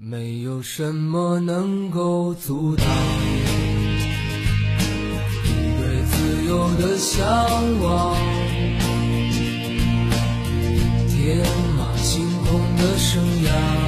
[0.00, 2.86] 没有什么能够阻挡。
[5.42, 7.26] 你对自由的向
[7.80, 8.14] 往
[11.08, 11.44] 天
[11.76, 13.87] 马行空的生涯。